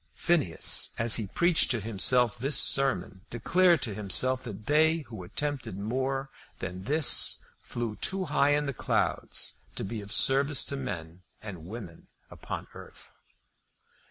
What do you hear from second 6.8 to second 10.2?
this flew too high in the clouds to be of